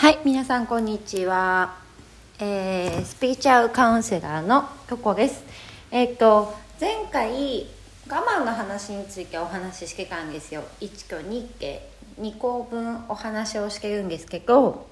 [0.00, 1.76] はい皆さんこんにちは、
[2.38, 5.44] えー、スピーチャルカウンセラーのとこです。
[5.90, 7.66] えっ、と前回
[8.08, 10.62] 我慢の話についてお話ししてたんですよ。
[10.80, 11.86] 1個2家
[12.18, 14.86] 2項分お話をしてるんですけど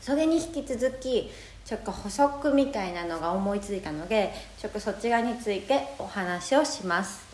[0.00, 1.30] それに引き続き
[1.64, 7.24] ちょっと補足みたいなのが思いついたのでちょっとそちらについてお話をします。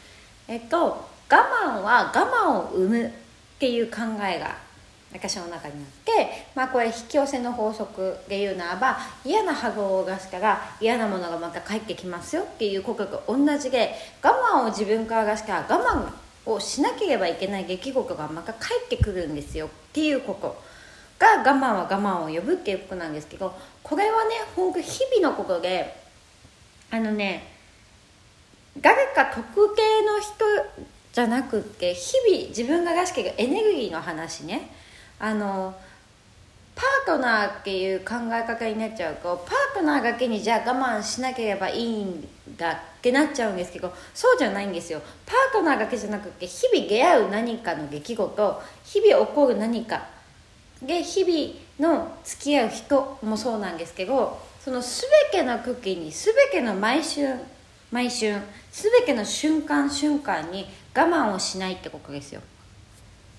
[0.48, 3.10] えっと我慢は我慢を生むっ
[3.58, 4.65] ていう考えが
[5.16, 16.12] 私の中にあってまあこれ引き寄せの法則で言うならば嫌な波動を出したら嫌なものがまた返ってきますよっていうことと同じで我慢を自分から出したら我
[16.46, 20.62] 慢をしなければいけない出来事がまた返ってくるんですよっていうこと
[21.18, 25.96] が我慢は我慢を呼ぶっていうことなんですけどこれはね本当日々のことで
[26.90, 27.56] あのね
[28.78, 34.70] 誰か特定の人じゃなくって日々自分が出してるエネルギーの話ね。
[35.18, 35.74] あの
[36.74, 45.00] パートナーっていう考え方になっちゃうとパートナーだけにじゃあ我慢しなければいいんだってなっちゃうんですけどそうじゃないんですよ。
[45.24, 50.06] パートナーだけじゃなくて日々出会う何かの出来事日々起こる何か
[50.82, 57.38] で日々の付き合う人もそうなんですけどその全ての時に全ての毎春
[57.90, 58.34] 毎春
[58.72, 62.42] 全ての瞬間瞬間に我慢をしないってことですよ。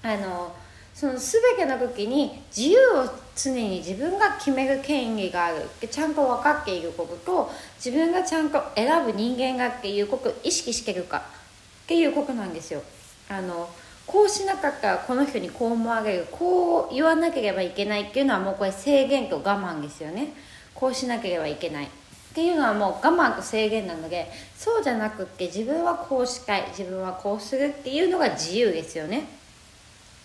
[0.02, 0.55] あの
[0.99, 5.63] その全ての時に自由を常に自分が決める権利がある。
[5.63, 12.81] ってちゃんと分かっていることと自分がちゃんと選ぶ人間がっていうこと意識してるかっていうことなんですよ。
[13.29, 13.69] あの
[14.07, 16.27] こうしなかったらこの人にこう思われる。
[16.31, 20.33] こう言わなければいけないっていうのはもうこれ制限と我慢ですよね。
[20.73, 21.85] こうしなければいけない。
[21.85, 21.89] っ
[22.33, 26.65] ていうのはもう我慢と制限なのでそうじゃなくって自分はこうしたい。
[26.69, 29.36] 自分はこうするっていうのが自由ですよね。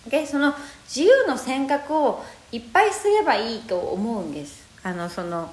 [0.08, 4.66] でその自由の選択をいっぱいすればいいと思うんです。
[4.82, 5.52] あのその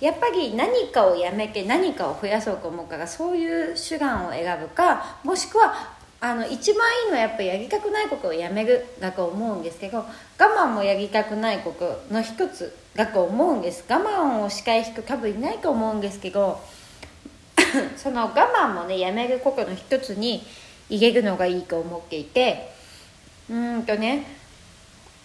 [0.00, 10.06] やっぱり何かをやめて何かを増やそうと思うからそういう手段を選ぶかもしくはあの一番いいのはやっぱりやりたくないことをやめるだと思うんですけど我
[10.38, 13.84] 慢もやりたくないことの一つだと思うんです。
[13.88, 16.60] 我慢をしたい人多分いないと思うんですけど
[17.96, 20.44] その我慢もねやめることの一つに
[20.88, 22.77] 入れるのがいいと思っていて
[23.50, 24.38] うんとね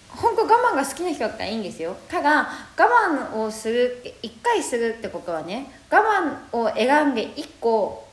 [0.09, 1.95] 本当我慢が好きな人だったらいいんですよ。
[2.07, 2.47] ただ
[2.77, 5.97] 我慢をするって1回するってことはね我
[6.51, 8.07] 慢を選んで1個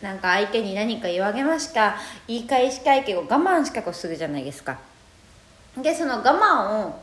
[0.00, 1.96] なんか相手に何か言われました
[2.26, 4.78] 言い返したいけど我慢しかこするじゃないですか。
[5.76, 7.02] でその我慢を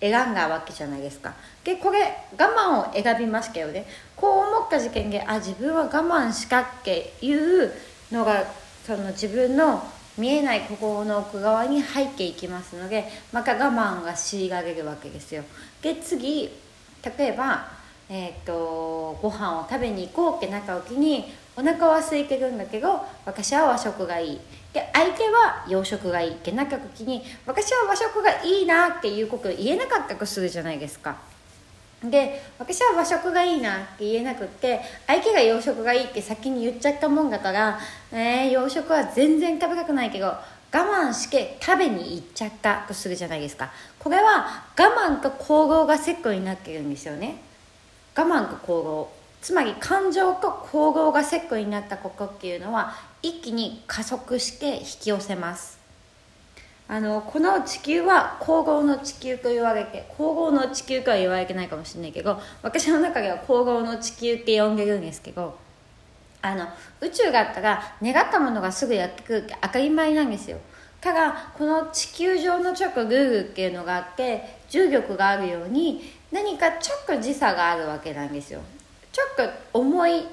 [0.00, 1.34] 選んだわけじゃないですか。
[1.64, 3.86] でこれ我慢を選びましたよね。
[4.14, 7.72] こう思った時点であ自分は我慢したっていう
[8.12, 8.44] のが
[8.86, 9.82] その自分の
[10.18, 15.42] 見えない心の奥側に入っていきますのでまた我慢が強いられるわけですよ。
[15.82, 16.50] で次
[17.18, 17.68] 例えば、
[18.08, 24.40] えーと、ご飯を食べに行こうってなった時にお腹は空いてるんだけど私は和食がいい。
[24.72, 31.16] で相手は洋食がいいってなった時に私は和食がいいなっていうことを言えなかったとするじゃないですか。
[32.10, 37.78] で私は和食がいいなって言えなくって相手が洋食がいいって先に言っちゃったもんだから
[38.12, 40.34] えー、洋食は全然食べたくないけど
[40.72, 43.70] 我慢して食べに行っちゃったとするじゃないですか。
[43.98, 47.36] これは我慢と行動がセットになってるんですよね。
[48.14, 49.12] 我慢と行動。
[49.40, 55.85] つまり感情と行動がセットになったことっていうのは一気に加速して引き寄せます。
[56.88, 65.58] あのこの地球は光合の地球と言われて光合の地球とは言われてないかもしれないけど私の中では光合の地球って呼んでるんですけど
[66.42, 66.64] あの
[67.00, 70.58] 宇宙があったら願ったものがすぐやってくるって当たり前なんですよ。
[71.00, 76.02] ただこの地球上のちょっとルールっていうのがあって重力があるように
[76.32, 78.60] 何かちょっと時差があるわけなんですよ。
[79.12, 80.24] ちょっと重い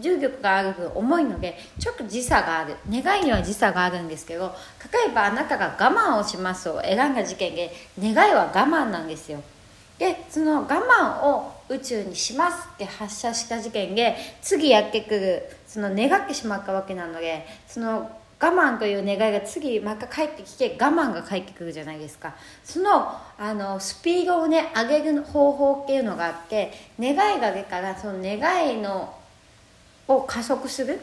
[0.00, 2.76] 重力がある分重いのでちょっと時差がある。
[2.90, 4.54] 願いには時差があるんですけど
[4.92, 9.42] 例えばあなたが我慢をしますを選んだ事件で願いは我慢なんですよ。
[9.98, 22.34] でその我慢を宇宙にしますって発射した事件で次やってくるその願ってしまったわけなのでその我慢という願いが次また帰ってきて我慢が返ってくるじゃないですか。
[22.62, 26.70] そのあのスピードをね上げる方法っていうのがあって
[27.00, 29.14] 願いが出たらその願いの
[30.08, 31.00] を加速する？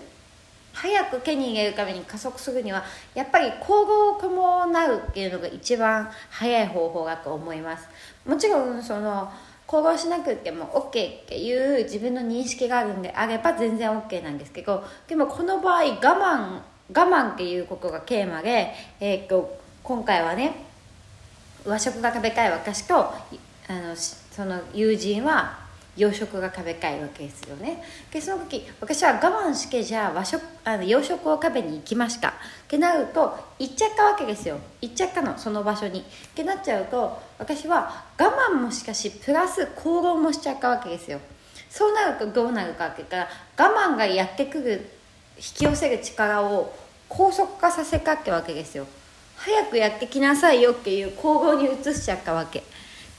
[0.73, 2.83] 早く手に入れるために加速するには
[3.13, 7.87] やっぱり行動を伴うっていうのが一番早い方法だと思います。
[8.25, 9.31] もちろんその
[9.67, 16.59] 行動しなくても OK っていう自分の認識があるんであれば全然 OK なんですけどでもこの場合我慢
[16.89, 20.53] 我慢っていうことがテーマで、えー、っと今回はね
[21.65, 23.13] 和食が食べたい私とあ
[23.69, 25.62] のその友人は
[25.95, 27.83] 洋食が食べたいわけですよね。
[28.11, 32.29] でその時私は我慢してじゃあ和食あの洋食を食べに行きました。
[32.29, 32.33] っ
[32.67, 34.57] てなると行っちゃったわけですよ。
[34.81, 35.99] 行っちゃったのその場所に。
[35.99, 36.03] っ
[36.33, 41.19] てなっちゃうと私は我慢もしかしプラス行動もしちゃったわけですよ。
[41.69, 44.89] そうなるとどうなるかって言ったら我慢がやってくる
[45.37, 46.73] 引き寄せる力を
[47.09, 48.87] 高速化させたってわけですよ。
[49.35, 52.63] 早くやってきなさいよっていう行動に移しちゃったわけ。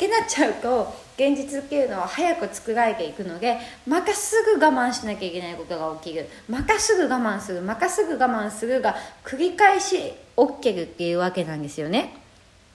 [0.04, 3.56] ってなっちゃうと現実っていうのは早く作られていくので
[3.86, 6.28] またすぐ我慢しなきゃいけないことが起きる。
[6.48, 7.62] またすぐ我慢する。
[7.62, 10.12] またすぐ我慢するが繰り返し起
[10.60, 12.14] きるっていうわけなんですよね。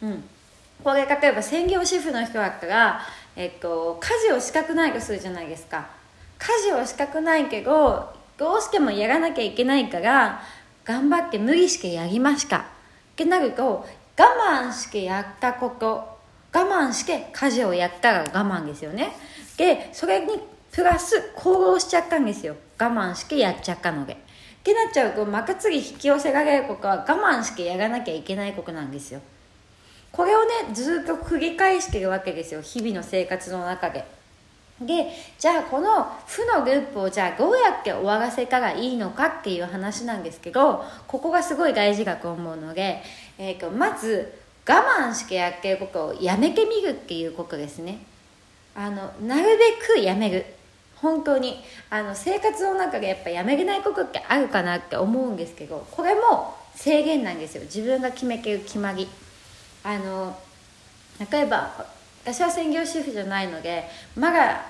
[0.01, 0.23] うん。
[0.83, 3.01] これ例えば専業主婦の人だったら、
[3.35, 5.87] えっと、家事をしたくないとするじゃないですか。
[6.37, 10.41] 家事をしたくないけどどうしてもやらなきゃいけないから
[10.85, 12.59] 頑張って無理してやりました。
[12.59, 12.61] っ
[13.17, 13.85] てなると
[14.17, 14.23] 我
[14.67, 16.18] 慢してやったこと
[16.53, 19.11] 我慢して家事をやったら我慢ですよね。
[19.57, 20.39] でそれに
[20.71, 22.55] プラス行動しちゃったんですよ。
[22.79, 24.13] 我慢してやっちゃったので。
[24.13, 24.15] っ
[24.61, 29.21] てなっちゃうとまた次引き寄せられることは我慢してやらなきゃいけないことなんですよ。
[30.11, 32.61] これをねずっと繰り返してるわけですよ。
[32.61, 34.05] 日々の生活の中で。
[34.81, 43.01] でじゃあこの負のループをじゃあどうやって終わらせたらいいのかっていう話なんですけどここがすごい大事だと思うので、
[43.37, 44.38] えー、とまず
[44.69, 47.97] 我慢してやってることをやめてみるっていうことですね。
[48.75, 50.45] あのなるべくやめる
[50.95, 51.63] 本当に。
[51.89, 57.63] あの生活の中でやっぱやめれないことってあるかなって思うんですけどこれも制限なんですよ。
[57.63, 59.07] 自分が決めてる決まり。
[59.83, 60.37] あの
[61.31, 61.73] 例えば
[62.23, 63.85] 私は専業主婦じゃないので
[64.15, 64.61] まだ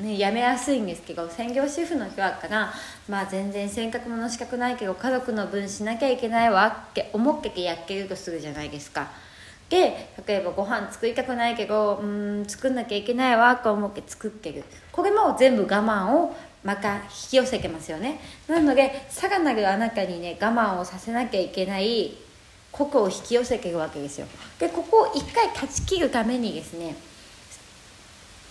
[0.00, 2.72] ね、辞めやすいんですけど専業主婦の人だから、
[3.08, 9.08] まあ、全然洗濯物したくないけど家族の分しなきゃいけないわって思っててやってるとするじゃないですか。
[9.68, 14.64] で例えばご飯作りたくないけどうん作んなきゃいけないわと思って作ってる。
[14.90, 18.20] これも全部我慢をまた引き寄せてますよね。
[18.48, 22.16] なのでさらなるあなたにね我慢をさせなきゃいけない
[22.72, 24.26] 個々を引き寄せてるわけですよ。
[24.58, 26.96] でここを一回断ち切るためにですね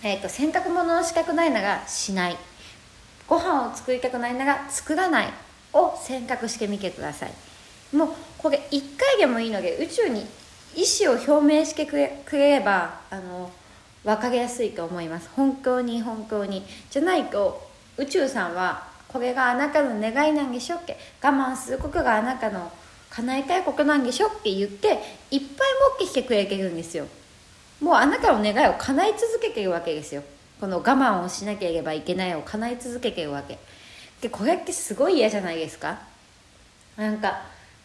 [0.02, 2.36] えーと、洗濯物をしたくないならしない。
[3.26, 5.32] ご飯を作りたくないなら作らない
[5.72, 7.32] を選択してみてください。
[7.94, 8.08] もう
[8.38, 10.26] これ1回でもいいので宇宙に
[10.74, 13.50] 意思を表明してくれくれればあの
[14.04, 15.28] 分かりやすいと思います。
[15.36, 22.72] 本当に本当にじゃないと宇宙さんはこれがあなたの願いなんでしょって我慢することがあなたの
[23.10, 27.06] 叶えたいことなんでしょって言っていっぱい持ってきてくれてるんですよ。
[27.80, 30.22] もうあなたの願いを叶え続けているわけですよ。
[30.60, 33.58] この我慢をしなければいけないを叶え続けているわけ。
[34.20, 35.98] でこれってすごい嫌じゃないですか。
[36.96, 37.42] なんか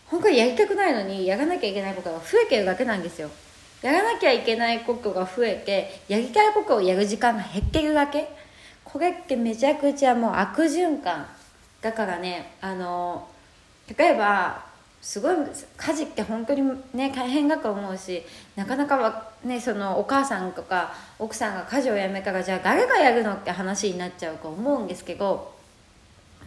[0.07, 3.29] 本当にやりたくないのにやらなきゃいけないことが増えてるだけなんですよ。
[3.81, 8.27] やらなきゃいけないことが増えてやりたいことをやる時間が減ってるだけ。
[8.83, 11.25] これってめちゃくちゃもう悪循環。
[11.81, 13.27] だからねあの
[13.95, 14.65] 例えば
[15.05, 15.35] すごい
[15.77, 16.63] 家事って本当に
[16.95, 18.23] ね大変だと思うし
[18.55, 25.53] なかなかはねそのお母さんとか奥さんが家事をやめたらじゃあ誰がやるのって話になっちゃうと思うんですけど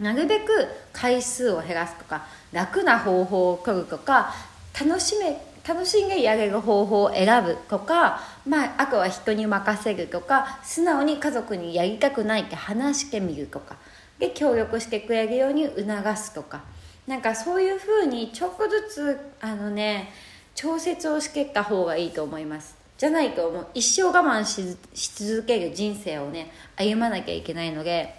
[0.01, 4.33] なるべく回数を減らすとか楽な方法を取るとか
[4.77, 13.77] 楽しめ楽しんでやれる方法を選ぶとか、まあ、あとは人に任せるとか素直に家族にやりたくないって話してみるとか
[14.19, 16.61] で協力してくれるように促すとか。
[17.09, 20.11] なんかそういうふうにちょっとずつあのね
[20.53, 22.77] 調節をしてた方がいいと思います。
[22.99, 24.77] じゃないともう一生我慢し
[25.15, 28.13] 続ける人生をね歩まなきゃいけないので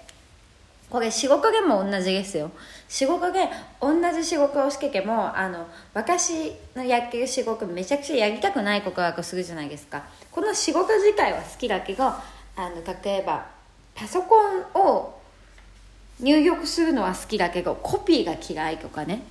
[0.89, 2.51] これ仕事でも同じですよ。
[2.89, 3.49] 仕事で
[3.81, 10.03] 同じ仕事をしててもあの私のやってる仕事めちゃくちゃやりたくないことだとするじゃないですか。
[10.33, 12.17] この仕事自体は好きだけどあ
[12.57, 13.47] の例えば
[13.95, 15.20] パソコンを
[16.21, 19.23] 入力するのは好きだけどコピーが嫌いとかね。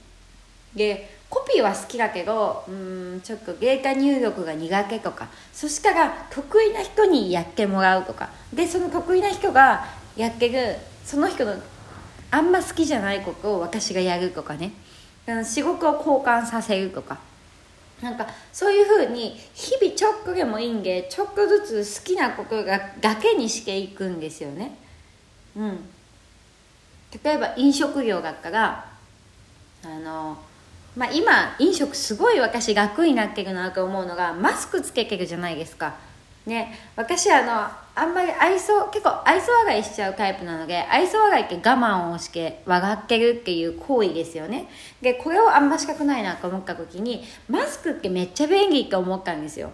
[0.75, 5.27] でコピーは好きだけどうんちょっとデータ入力が苦手とか。
[5.53, 8.29] そしたら得意な人にやってもらうとか。
[8.53, 11.55] でその得意な人がやってるその人の
[12.31, 14.72] あんま好きじゃないことを私がやるとかね。
[15.46, 17.19] 仕事を交換させるとか。
[18.01, 24.77] なんかそういうふうに日々ちょっとでもいいんでちょっとずつ好きなことがだけにしていくんですよね。
[25.55, 25.79] うん。
[27.24, 28.86] 例えば飲食業だったら
[29.84, 30.38] あの、
[30.96, 35.96] まあ、今飲食すごい私楽になってるなと思うのがマスクつけてるじゃないですか。
[36.46, 36.74] ね。
[36.96, 44.68] 私あのあんまり愛想結構愛想笑いしちゃうタイプなので愛想笑いって我慢をして笑ってるっていう行為ですよね。
[45.01, 49.72] でこれをあんましたくないなと思った時にマスクってめっちゃ便利って思ったんですよ。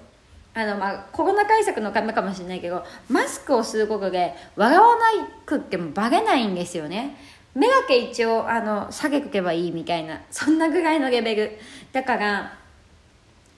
[0.57, 5.01] あのまあコロナ対策のためかもしれないけどマスクをすることで笑わな
[5.45, 7.17] くってもバレないんですよね。
[7.53, 11.51] 目だけ一応あの下げとけばいいみたいなそんなぐらいのレベル。
[11.91, 12.57] だから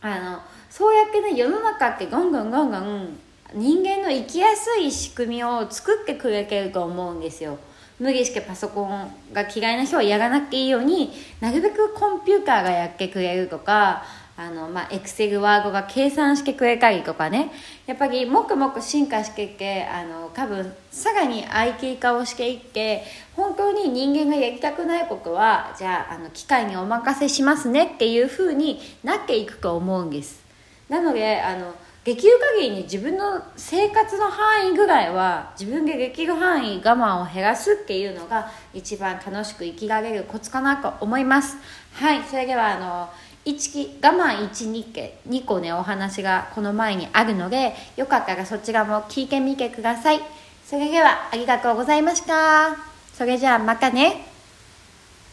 [0.01, 0.39] あの
[0.69, 3.19] そうやってね世の中ってゴンゴンゴンゴン
[3.53, 7.57] 人間の生きやすい仕組みを作ってくれてると思うんですよ。
[7.99, 14.03] 無理してパソコンが嫌いな人はやらなくていいようになるべくコンピューターがやってくれるとか
[14.38, 17.51] あのまあエクセルワードが計算してくれたりとかね。
[17.88, 23.03] やっぱりもくもく進化していってあの多分さらに IT 化をしていって
[23.36, 30.46] 本当に人間がやりたくないことはじゃああの機械にお任せしますねっていうふうになっていくと思うんです。
[30.89, 31.74] なのであの
[32.08, 41.58] できる限りに自分の生活の範囲ぐらいは自分でできる範囲我慢を減らすっていうのが一番楽しく生きられるコツかなと思います。
[41.96, 43.10] はいそれではあの
[43.47, 45.17] 1我慢1日経。
[45.29, 50.19] 2個ねお話がこの前にあるのでよかったらそちらも聞いてみてください。
[50.65, 52.75] それではありがとうございました。
[53.13, 54.26] それじゃあまたね。